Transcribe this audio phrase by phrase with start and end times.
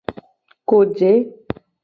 [0.69, 1.11] Koje.